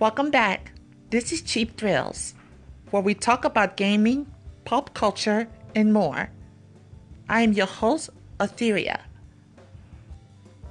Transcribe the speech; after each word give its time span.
Welcome 0.00 0.30
back. 0.30 0.72
This 1.10 1.30
is 1.30 1.42
Cheap 1.42 1.76
Thrills, 1.76 2.32
where 2.90 3.02
we 3.02 3.12
talk 3.12 3.44
about 3.44 3.76
gaming, 3.76 4.32
pop 4.64 4.94
culture, 4.94 5.46
and 5.74 5.92
more. 5.92 6.30
I 7.28 7.42
am 7.42 7.52
your 7.52 7.66
host, 7.66 8.08
Etheria. 8.38 9.00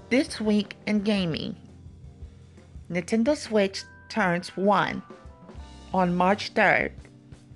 This 0.09 0.41
week 0.41 0.77
in 0.87 1.01
gaming, 1.01 1.55
Nintendo 2.89 3.37
Switch 3.37 3.83
turns 4.09 4.57
1 4.57 5.03
on 5.93 6.17
March 6.17 6.55
3rd, 6.55 6.93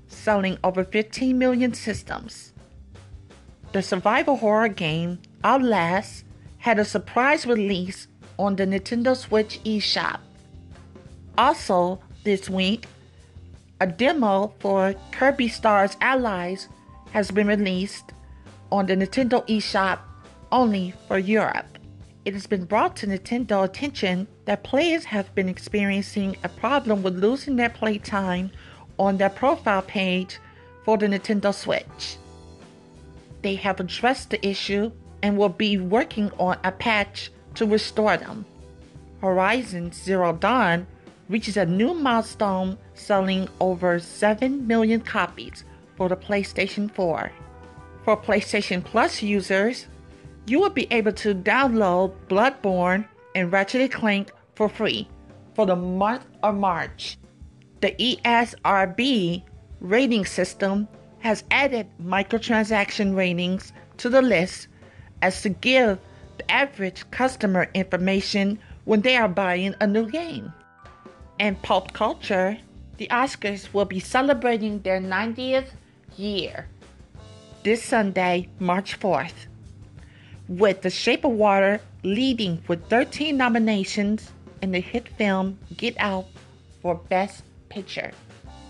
selling 0.05 0.59
over 0.63 0.83
15 0.83 1.35
million 1.35 1.73
systems. 1.73 2.53
The 3.71 3.81
survival 3.81 4.35
horror 4.35 4.67
game 4.69 5.17
Outlast 5.43 6.23
had 6.59 6.77
a 6.77 6.85
surprise 6.85 7.47
release 7.47 8.05
on 8.37 8.57
the 8.57 8.67
Nintendo 8.67 9.17
Switch 9.17 9.59
eShop. 9.63 10.19
Also, 11.37 11.99
this 12.23 12.49
week, 12.49 12.85
a 13.81 13.87
demo 13.87 14.53
for 14.59 14.93
Kirby 15.11 15.47
Stars 15.47 15.97
Allies 15.99 16.69
has 17.11 17.31
been 17.31 17.47
released 17.47 18.13
on 18.71 18.85
the 18.85 18.95
Nintendo 18.95 19.45
eShop 19.47 19.99
only 20.51 20.93
for 21.07 21.17
Europe. 21.17 21.79
It 22.23 22.33
has 22.33 22.47
been 22.47 22.65
brought 22.65 22.95
to 22.97 23.07
Nintendo 23.07 23.65
attention 23.65 24.27
that 24.45 24.63
players 24.63 25.05
have 25.05 25.33
been 25.35 25.49
experiencing 25.49 26.37
a 26.43 26.49
problem 26.49 27.03
with 27.03 27.17
losing 27.17 27.55
their 27.55 27.69
playtime 27.69 28.51
on 28.97 29.17
their 29.17 29.29
profile 29.29 29.81
page 29.81 30.39
for 30.85 30.97
the 30.97 31.07
Nintendo 31.07 31.53
Switch. 31.53 32.17
They 33.41 33.55
have 33.55 33.79
addressed 33.79 34.29
the 34.29 34.47
issue 34.47 34.91
and 35.21 35.37
will 35.37 35.49
be 35.49 35.77
working 35.77 36.31
on 36.37 36.57
a 36.63 36.71
patch 36.71 37.31
to 37.55 37.65
restore 37.65 38.17
them. 38.17 38.45
Horizon 39.19 39.91
Zero 39.91 40.33
Dawn 40.33 40.85
reaches 41.33 41.57
a 41.57 41.65
new 41.65 41.95
milestone 41.95 42.77
selling 42.93 43.49
over 43.59 43.97
7 43.97 44.67
million 44.67 45.01
copies 45.01 45.63
for 45.97 46.07
the 46.07 46.15
PlayStation 46.15 46.93
4. 46.93 47.31
For 48.05 48.15
PlayStation 48.15 48.83
Plus 48.83 49.23
users, 49.23 49.87
you 50.45 50.59
will 50.59 50.69
be 50.69 50.87
able 50.91 51.13
to 51.13 51.33
download 51.33 52.13
Bloodborne 52.29 53.07
and 53.33 53.51
Ratchet 53.51 53.91
& 53.91 53.99
Clank 53.99 54.31
for 54.53 54.69
free 54.69 55.07
for 55.55 55.65
the 55.65 55.75
month 55.75 56.23
of 56.43 56.53
March. 56.53 57.17
The 57.81 57.95
ESRB 57.97 59.41
rating 59.81 60.25
system 60.25 60.87
has 61.17 61.43
added 61.49 61.87
microtransaction 61.99 63.15
ratings 63.15 63.73
to 63.97 64.07
the 64.07 64.21
list 64.21 64.67
as 65.23 65.41
to 65.41 65.49
give 65.49 65.97
the 66.37 66.51
average 66.51 67.09
customer 67.09 67.71
information 67.73 68.59
when 68.85 69.01
they 69.01 69.15
are 69.15 69.27
buying 69.27 69.73
a 69.81 69.87
new 69.87 70.07
game. 70.11 70.53
In 71.43 71.55
pop 71.55 71.91
culture, 71.91 72.57
the 72.95 73.09
Oscars 73.11 73.73
will 73.73 73.83
be 73.83 73.99
celebrating 73.99 74.79
their 74.79 75.01
90th 75.01 75.71
year 76.15 76.69
this 77.63 77.83
Sunday, 77.83 78.47
March 78.59 78.97
4th, 78.97 79.47
with 80.47 80.83
The 80.83 80.89
Shape 80.89 81.25
of 81.25 81.33
Water 81.33 81.81
leading 82.01 82.63
with 82.69 82.87
13 82.87 83.35
nominations 83.35 84.31
and 84.61 84.73
the 84.73 84.79
hit 84.79 85.09
film 85.09 85.59
Get 85.75 85.95
Out 85.99 86.27
for 86.81 86.95
Best 86.95 87.43
Picture. 87.67 88.13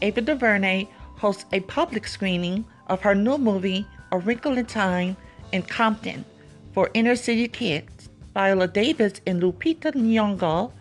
Ava 0.01 0.21
DuVernay 0.21 0.88
hosts 1.17 1.45
a 1.51 1.59
public 1.59 2.07
screening 2.07 2.66
of 2.88 3.01
her 3.01 3.13
new 3.13 3.38
movie, 3.38 3.85
A 4.11 4.17
Wrinkle 4.17 4.57
in 4.57 4.66
Time, 4.66 5.16
in 5.51 5.61
Compton 5.61 6.25
for 6.73 6.89
inner 6.95 7.16
city 7.16 7.47
kids. 7.47 8.09
Viola 8.33 8.67
Davis 8.67 9.21
and 9.27 9.44
Lupita 9.44 9.94
Nyong'o 9.94 10.71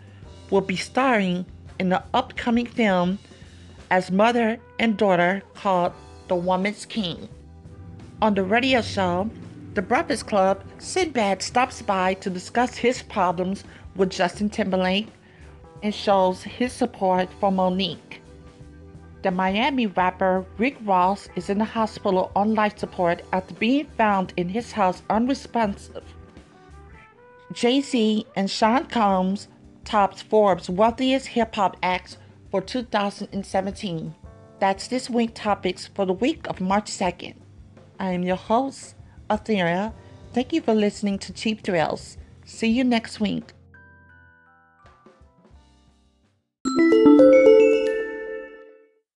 will 0.48 0.62
be 0.62 0.76
starring 0.76 1.44
in 1.78 1.88
the 1.88 2.02
upcoming 2.14 2.66
film 2.66 3.18
as 3.90 4.10
mother 4.10 4.58
and 4.78 4.96
daughter 4.96 5.42
called 5.54 5.92
The 6.28 6.36
Woman's 6.36 6.86
King. 6.86 7.28
On 8.20 8.34
the 8.34 8.42
radio 8.42 8.80
show, 8.80 9.30
The 9.74 9.82
Breakfast 9.82 10.26
Club, 10.26 10.64
Sinbad 10.78 11.42
stops 11.42 11.82
by 11.82 12.14
to 12.14 12.30
discuss 12.30 12.76
his 12.76 13.02
problems 13.02 13.64
with 13.96 14.10
Justin 14.10 14.48
Timberlake 14.48 15.08
and 15.82 15.94
shows 15.94 16.42
his 16.42 16.72
support 16.72 17.28
for 17.40 17.50
Mo'Nique. 17.50 18.20
The 19.22 19.30
Miami 19.30 19.86
rapper 19.86 20.44
Rick 20.58 20.76
Ross 20.84 21.28
is 21.36 21.48
in 21.48 21.58
the 21.58 21.64
hospital 21.64 22.32
on 22.34 22.54
life 22.54 22.78
support 22.78 23.22
after 23.32 23.54
being 23.54 23.86
found 23.96 24.32
in 24.36 24.48
his 24.48 24.72
house 24.72 25.02
unresponsive. 25.10 26.04
Jay 27.52 27.80
Z 27.80 28.26
and 28.34 28.50
Sean 28.50 28.86
Combs 28.86 29.48
tops 29.84 30.22
Forbes' 30.22 30.70
wealthiest 30.70 31.28
hip 31.28 31.54
hop 31.54 31.76
acts 31.82 32.16
for 32.50 32.60
2017. 32.60 34.14
That's 34.58 34.88
this 34.88 35.10
week's 35.10 35.40
topics 35.40 35.86
for 35.86 36.06
the 36.06 36.12
week 36.12 36.46
of 36.48 36.60
March 36.60 36.90
2nd. 36.90 37.34
I 37.98 38.12
am 38.12 38.22
your 38.22 38.36
host, 38.36 38.94
Athera. 39.28 39.92
Thank 40.32 40.52
you 40.52 40.60
for 40.60 40.74
listening 40.74 41.18
to 41.20 41.32
Cheap 41.32 41.62
Thrills. 41.64 42.16
See 42.44 42.68
you 42.68 42.84
next 42.84 43.20
week. 43.20 43.52